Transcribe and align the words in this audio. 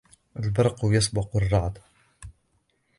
البرقُ 0.39 0.77
يسبقُ 0.83 1.37
الرعدَ 1.37 1.77